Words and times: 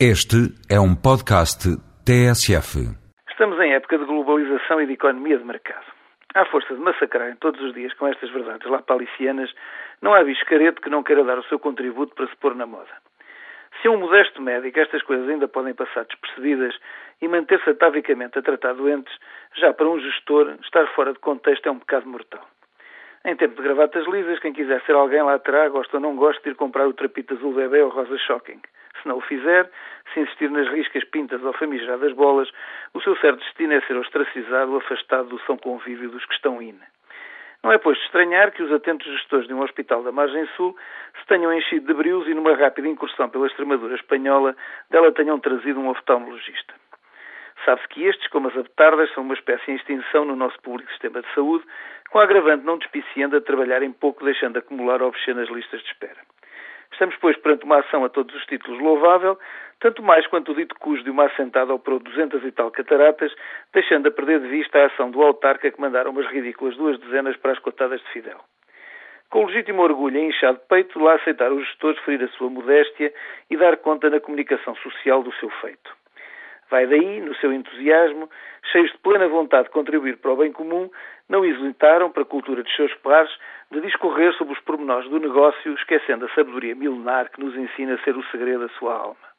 Este 0.00 0.50
é 0.68 0.74
um 0.80 0.96
podcast 0.96 1.70
TSF. 2.02 2.82
Estamos 3.30 3.60
em 3.60 3.74
época 3.74 3.96
de 3.96 4.04
globalização 4.04 4.80
e 4.80 4.86
de 4.86 4.94
economia 4.94 5.38
de 5.38 5.44
mercado. 5.44 5.86
À 6.34 6.44
força 6.46 6.74
de 6.74 6.80
massacrarem 6.80 7.36
todos 7.36 7.60
os 7.60 7.72
dias 7.72 7.94
com 7.94 8.08
estas 8.08 8.28
verdades 8.32 8.68
lá 8.68 8.82
palicianas, 8.82 9.54
não 10.02 10.12
há 10.12 10.24
bicho 10.24 10.44
careto 10.46 10.82
que 10.82 10.90
não 10.90 11.04
queira 11.04 11.22
dar 11.22 11.38
o 11.38 11.44
seu 11.44 11.60
contributo 11.60 12.12
para 12.16 12.26
se 12.26 12.34
pôr 12.38 12.56
na 12.56 12.66
moda. 12.66 12.90
Se 13.80 13.86
a 13.86 13.92
um 13.92 14.00
modesto 14.00 14.42
médico 14.42 14.80
estas 14.80 15.00
coisas 15.04 15.28
ainda 15.28 15.46
podem 15.46 15.74
passar 15.74 16.04
despercebidas 16.06 16.74
e 17.22 17.28
manter-se 17.28 17.70
atavicamente 17.70 18.36
a 18.36 18.42
tratar 18.42 18.74
doentes, 18.74 19.14
já 19.54 19.72
para 19.72 19.88
um 19.88 20.00
gestor, 20.00 20.56
estar 20.64 20.88
fora 20.96 21.12
de 21.12 21.20
contexto 21.20 21.68
é 21.68 21.70
um 21.70 21.78
pecado 21.78 22.08
mortal. 22.08 22.44
Em 23.26 23.34
tempo 23.36 23.56
de 23.56 23.62
gravatas 23.62 24.06
lisas, 24.06 24.38
quem 24.38 24.52
quiser 24.52 24.82
ser 24.82 24.92
alguém 24.92 25.22
lá 25.22 25.38
terá, 25.38 25.66
gosta 25.70 25.96
ou 25.96 26.00
não 26.00 26.14
gosta, 26.14 26.42
de 26.42 26.50
ir 26.50 26.54
comprar 26.56 26.86
o 26.86 26.92
trapito 26.92 27.32
azul 27.32 27.54
bebê 27.54 27.80
ou 27.80 27.88
rosa 27.88 28.18
shocking. 28.18 28.60
Se 29.00 29.08
não 29.08 29.16
o 29.16 29.20
fizer, 29.22 29.70
se 30.12 30.20
insistir 30.20 30.50
nas 30.50 30.68
riscas 30.68 31.02
pintas 31.04 31.42
ou 31.42 31.54
famigeradas 31.54 32.12
bolas, 32.12 32.50
o 32.92 33.00
seu 33.00 33.16
certo 33.16 33.38
destino 33.38 33.72
é 33.72 33.80
ser 33.80 33.96
ostracizado, 33.96 34.76
afastado 34.76 35.28
do 35.30 35.40
são 35.46 35.56
convívio 35.56 36.10
dos 36.10 36.22
que 36.26 36.34
estão 36.34 36.60
in. 36.60 36.78
Não 37.62 37.72
é, 37.72 37.78
pois, 37.78 37.96
de 37.96 38.04
estranhar 38.04 38.52
que 38.52 38.62
os 38.62 38.70
atentos 38.70 39.10
gestores 39.10 39.48
de 39.48 39.54
um 39.54 39.62
hospital 39.62 40.02
da 40.02 40.12
margem 40.12 40.46
sul 40.54 40.76
se 41.18 41.26
tenham 41.26 41.50
enchido 41.50 41.86
de 41.86 41.94
brios 41.94 42.28
e, 42.28 42.34
numa 42.34 42.54
rápida 42.54 42.86
incursão 42.86 43.30
pela 43.30 43.46
Extremadura 43.46 43.94
espanhola, 43.94 44.54
dela 44.90 45.10
tenham 45.12 45.40
trazido 45.40 45.80
um 45.80 45.88
oftalmologista. 45.88 46.74
Sabe-se 47.64 47.88
que 47.88 48.04
estes, 48.04 48.28
como 48.28 48.48
as 48.48 48.56
abetardas, 48.56 49.12
são 49.14 49.22
uma 49.22 49.34
espécie 49.34 49.70
em 49.70 49.76
extinção 49.76 50.24
no 50.24 50.36
nosso 50.36 50.60
público 50.60 50.90
sistema 50.90 51.22
de 51.22 51.34
saúde, 51.34 51.64
com 52.10 52.18
agravante 52.18 52.64
não 52.64 52.78
despiciando 52.78 53.36
a 53.36 53.40
trabalhar 53.40 53.82
em 53.82 53.92
pouco, 53.92 54.24
deixando 54.24 54.54
de 54.54 54.58
acumular 54.58 55.02
obscenas 55.02 55.48
listas 55.48 55.80
de 55.82 55.86
espera. 55.88 56.18
Estamos, 56.92 57.16
pois, 57.16 57.36
perante 57.38 57.64
uma 57.64 57.80
ação 57.80 58.04
a 58.04 58.08
todos 58.08 58.34
os 58.36 58.46
títulos 58.46 58.80
louvável, 58.80 59.38
tanto 59.80 60.02
mais 60.02 60.26
quanto 60.28 60.52
o 60.52 60.54
dito 60.54 60.74
cujo 60.78 61.02
de 61.02 61.10
uma 61.10 61.24
assentada 61.24 61.74
operou 61.74 61.98
200 61.98 62.44
e 62.44 62.52
tal 62.52 62.70
cataratas, 62.70 63.34
deixando 63.72 64.06
a 64.06 64.12
perder 64.12 64.40
de 64.40 64.48
vista 64.48 64.78
a 64.78 64.86
ação 64.86 65.10
do 65.10 65.20
autarca 65.22 65.70
que 65.70 65.80
mandaram 65.80 66.12
umas 66.12 66.26
ridículas 66.28 66.76
duas 66.76 66.98
dezenas 67.00 67.36
para 67.36 67.52
as 67.52 67.58
cotadas 67.58 68.00
de 68.00 68.08
Fidel. 68.10 68.38
Com 69.28 69.46
legítimo 69.46 69.82
orgulho 69.82 70.16
e 70.16 70.28
inchado 70.28 70.60
peito, 70.68 71.00
lá 71.00 71.14
aceitar 71.14 71.50
os 71.50 71.66
gestores 71.66 71.98
ferir 72.04 72.22
a 72.22 72.28
sua 72.28 72.48
modéstia 72.48 73.12
e 73.50 73.56
dar 73.56 73.76
conta 73.78 74.08
na 74.08 74.20
comunicação 74.20 74.76
social 74.76 75.22
do 75.24 75.32
seu 75.34 75.50
feito. 75.60 76.03
Vai 76.70 76.86
daí, 76.86 77.20
no 77.20 77.34
seu 77.36 77.52
entusiasmo, 77.52 78.28
cheios 78.72 78.90
de 78.90 78.98
plena 78.98 79.28
vontade 79.28 79.64
de 79.64 79.70
contribuir 79.70 80.16
para 80.18 80.32
o 80.32 80.36
bem 80.36 80.52
comum, 80.52 80.90
não 81.28 81.44
hesitaram, 81.44 82.10
para 82.10 82.22
a 82.22 82.26
cultura 82.26 82.62
dos 82.62 82.74
seus 82.74 82.92
pares, 82.94 83.30
de 83.70 83.80
discorrer 83.80 84.32
sobre 84.34 84.54
os 84.54 84.60
pormenores 84.60 85.08
do 85.10 85.20
negócio, 85.20 85.74
esquecendo 85.74 86.26
a 86.26 86.28
sabedoria 86.30 86.74
milenar 86.74 87.30
que 87.30 87.40
nos 87.40 87.54
ensina 87.56 87.94
a 87.94 87.98
ser 87.98 88.16
o 88.16 88.24
segredo 88.30 88.66
da 88.66 88.68
sua 88.74 88.94
alma. 88.94 89.34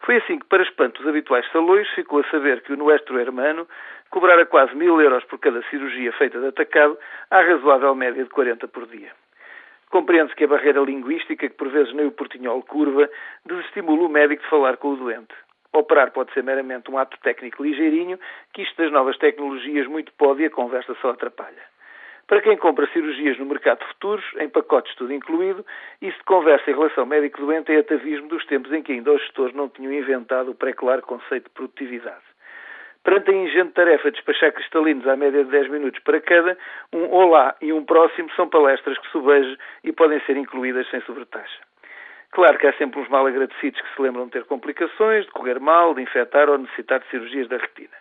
Foi 0.00 0.16
assim 0.16 0.38
que, 0.38 0.46
para 0.46 0.62
espanto 0.62 1.00
dos 1.00 1.08
habituais 1.08 1.46
salões, 1.50 1.88
ficou 1.90 2.20
a 2.20 2.30
saber 2.30 2.62
que 2.62 2.72
o 2.72 2.76
nuestro 2.76 3.18
hermano 3.18 3.66
cobrara 4.10 4.46
quase 4.46 4.74
mil 4.74 5.00
euros 5.00 5.24
por 5.24 5.38
cada 5.38 5.62
cirurgia 5.64 6.12
feita 6.12 6.38
de 6.38 6.46
atacado, 6.46 6.98
à 7.30 7.40
razoável 7.40 7.94
média 7.94 8.22
de 8.22 8.30
40 8.30 8.68
por 8.68 8.86
dia. 8.86 9.10
Compreende-se 9.90 10.36
que 10.36 10.44
a 10.44 10.48
barreira 10.48 10.80
linguística, 10.80 11.48
que 11.48 11.54
por 11.54 11.68
vezes 11.68 11.92
nem 11.94 12.06
o 12.06 12.12
portinhol 12.12 12.62
curva, 12.62 13.08
desestimula 13.44 14.06
o 14.06 14.08
médico 14.08 14.42
de 14.42 14.48
falar 14.48 14.76
com 14.76 14.92
o 14.92 14.96
doente. 14.96 15.34
Operar 15.76 16.10
pode 16.10 16.32
ser 16.32 16.42
meramente 16.42 16.90
um 16.90 16.96
ato 16.96 17.18
técnico 17.20 17.62
ligeirinho, 17.62 18.18
que 18.52 18.62
isto 18.62 18.82
das 18.82 18.90
novas 18.90 19.18
tecnologias 19.18 19.86
muito 19.86 20.10
pode 20.14 20.42
e 20.42 20.46
a 20.46 20.50
conversa 20.50 20.96
só 21.02 21.10
atrapalha. 21.10 21.62
Para 22.26 22.40
quem 22.40 22.56
compra 22.56 22.88
cirurgias 22.88 23.38
no 23.38 23.44
mercado 23.44 23.80
de 23.80 23.86
futuros, 23.86 24.24
em 24.40 24.48
pacotes 24.48 24.94
tudo 24.96 25.12
incluído, 25.12 25.64
isso 26.00 26.16
de 26.16 26.24
conversa 26.24 26.70
em 26.70 26.74
relação 26.74 27.04
médico-doente 27.06 27.70
é 27.70 27.78
atavismo 27.78 28.26
dos 28.26 28.44
tempos 28.46 28.72
em 28.72 28.82
que 28.82 28.92
ainda 28.92 29.12
os 29.12 29.20
gestores 29.20 29.54
não 29.54 29.68
tinham 29.68 29.92
inventado 29.92 30.50
o 30.50 30.54
pré-claro 30.54 31.02
conceito 31.02 31.44
de 31.44 31.50
produtividade. 31.50 32.24
Perante 33.04 33.30
a 33.30 33.34
ingente 33.34 33.72
tarefa 33.74 34.10
de 34.10 34.16
despachar 34.16 34.52
cristalinos 34.52 35.06
à 35.06 35.14
média 35.14 35.44
de 35.44 35.50
10 35.50 35.68
minutos 35.68 36.00
para 36.02 36.20
cada, 36.20 36.58
um 36.92 37.04
olá 37.12 37.54
e 37.60 37.72
um 37.72 37.84
próximo 37.84 38.28
são 38.32 38.48
palestras 38.48 38.98
que 38.98 39.08
sobejo 39.12 39.56
e 39.84 39.92
podem 39.92 40.20
ser 40.22 40.36
incluídas 40.36 40.88
sem 40.90 41.00
sobretaxa. 41.02 41.60
Claro 42.32 42.58
que 42.58 42.66
há 42.66 42.72
sempre 42.74 43.00
uns 43.00 43.08
mal 43.08 43.26
agradecidos 43.26 43.80
que 43.80 43.94
se 43.94 44.02
lembram 44.02 44.26
de 44.26 44.32
ter 44.32 44.44
complicações, 44.44 45.24
de 45.24 45.32
correr 45.32 45.58
mal, 45.60 45.94
de 45.94 46.02
infectar 46.02 46.48
ou 46.48 46.58
necessitar 46.58 47.00
de 47.00 47.08
cirurgias 47.08 47.48
da 47.48 47.56
retina. 47.56 47.96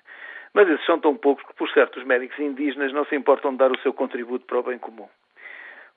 Mas 0.54 0.70
esses 0.70 0.86
são 0.86 1.00
tão 1.00 1.16
poucos 1.16 1.46
que, 1.46 1.54
por 1.54 1.70
certo, 1.70 2.00
os 2.00 2.06
médicos 2.06 2.40
indígenas 2.40 2.94
não 2.94 3.06
se 3.06 3.16
importam 3.16 3.52
de 3.52 3.58
dar 3.58 3.72
o 3.72 3.80
seu 3.80 3.94
contributo 3.94 4.46
para 4.46 4.60
o 4.60 4.64
bem 4.64 4.78
comum. 4.78 5.08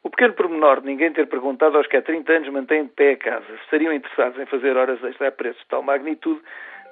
O 0.02 0.10
pequeno 0.10 0.34
pormenor 0.34 0.80
de 0.80 0.86
ninguém 0.86 1.12
ter 1.12 1.26
perguntado 1.26 1.76
aos 1.76 1.86
que 1.86 1.96
há 1.96 2.02
30 2.02 2.32
anos 2.32 2.48
mantêm 2.50 2.84
de 2.84 2.90
pé 2.90 3.12
a 3.12 3.16
casa 3.16 3.46
se 3.46 3.64
estariam 3.64 3.92
interessados 3.92 4.38
em 4.38 4.46
fazer 4.46 4.76
horas 4.76 5.02
extra 5.02 5.28
a 5.28 5.32
preços 5.32 5.60
de 5.62 5.68
tal 5.68 5.82
magnitude 5.82 6.40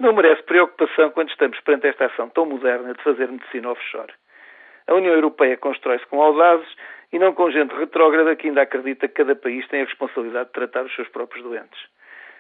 não 0.00 0.12
merece 0.12 0.42
preocupação 0.42 1.10
quando 1.10 1.30
estamos 1.30 1.58
perante 1.60 1.86
esta 1.86 2.06
ação 2.06 2.28
tão 2.28 2.46
moderna 2.46 2.92
de 2.94 3.02
fazer 3.02 3.28
medicina 3.28 3.70
offshore. 3.70 4.12
A 4.88 4.94
União 4.94 5.14
Europeia 5.14 5.56
constrói-se 5.56 6.06
com 6.06 6.20
audazes 6.20 6.68
e 7.12 7.18
não 7.18 7.32
com 7.32 7.50
gente 7.50 7.74
retrógrada 7.74 8.34
que 8.36 8.48
ainda 8.48 8.62
acredita 8.62 9.08
que 9.08 9.14
cada 9.14 9.36
país 9.36 9.66
tem 9.68 9.82
a 9.82 9.84
responsabilidade 9.84 10.48
de 10.48 10.52
tratar 10.52 10.84
os 10.84 10.94
seus 10.94 11.08
próprios 11.08 11.42
doentes. 11.42 11.80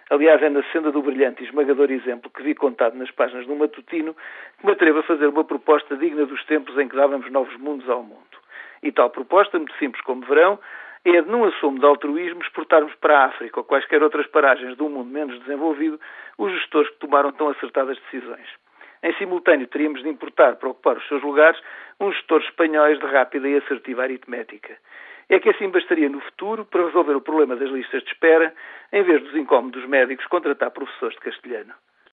Aliás, 0.08 0.40
é 0.40 0.48
na 0.48 0.62
senda 0.70 0.92
do 0.92 1.02
brilhante 1.02 1.42
e 1.42 1.46
esmagador 1.46 1.90
exemplo 1.90 2.30
que 2.30 2.42
vi 2.42 2.54
contado 2.54 2.96
nas 2.96 3.10
páginas 3.10 3.46
do 3.46 3.56
matutino 3.56 4.14
que 4.58 4.66
me 4.66 4.72
atrevo 4.72 5.00
a 5.00 5.02
fazer 5.02 5.26
uma 5.26 5.44
proposta 5.44 5.96
digna 5.96 6.24
dos 6.26 6.44
tempos 6.44 6.78
em 6.78 6.88
que 6.88 6.94
dávamos 6.94 7.30
novos 7.32 7.56
mundos 7.56 7.88
ao 7.90 8.02
mundo. 8.02 8.36
E 8.82 8.92
tal 8.92 9.10
proposta, 9.10 9.58
muito 9.58 9.74
simples 9.78 10.02
como 10.04 10.24
verão, 10.24 10.60
é 11.04 11.22
de, 11.22 11.28
num 11.28 11.44
assumo 11.44 11.78
de 11.78 11.86
altruísmo, 11.86 12.40
exportarmos 12.40 12.94
para 12.96 13.18
a 13.18 13.24
África 13.26 13.58
ou 13.58 13.64
quaisquer 13.64 14.02
outras 14.02 14.26
paragens 14.28 14.76
de 14.76 14.82
um 14.82 14.88
mundo 14.88 15.10
menos 15.10 15.38
desenvolvido 15.40 16.00
os 16.38 16.52
gestores 16.52 16.90
que 16.90 16.98
tomaram 16.98 17.32
tão 17.32 17.48
acertadas 17.48 17.98
decisões. 17.98 18.46
Em 19.06 19.12
simultâneo, 19.18 19.68
teríamos 19.68 20.02
de 20.02 20.08
importar 20.08 20.56
para 20.56 20.68
ocupar 20.68 20.96
os 20.96 21.06
seus 21.06 21.22
lugares 21.22 21.60
uns 22.00 22.16
gestores 22.16 22.44
espanhóis 22.48 22.98
de 22.98 23.06
rápida 23.06 23.48
e 23.48 23.56
assertiva 23.56 24.02
aritmética. 24.02 24.76
É 25.28 25.38
que 25.38 25.48
assim 25.48 25.68
bastaria 25.68 26.08
no 26.08 26.20
futuro 26.20 26.64
para 26.64 26.84
resolver 26.84 27.14
o 27.14 27.20
problema 27.20 27.54
das 27.54 27.70
listas 27.70 28.02
de 28.02 28.10
espera, 28.10 28.52
em 28.92 29.04
vez 29.04 29.22
dos 29.22 29.36
incómodos 29.36 29.86
médicos 29.86 30.26
contratar 30.26 30.72
professores 30.72 31.14
de 31.14 31.20
castelhano. 31.20 31.72